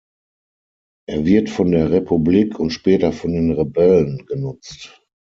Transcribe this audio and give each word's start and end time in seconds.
Er 1.07 1.25
wird 1.27 1.51
von 1.51 1.71
der 1.71 1.91
Republik 1.91 2.57
und 2.59 2.71
später 2.71 3.13
von 3.13 3.33
den 3.33 3.51
Rebellen 3.51 4.25
genutzt. 4.25 4.99